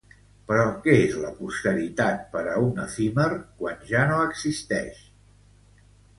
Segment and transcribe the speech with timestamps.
[0.51, 3.29] Però què és la posteritat per a un efímer
[3.61, 5.07] quan ja no existeix?